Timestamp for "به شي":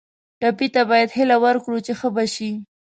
2.15-2.51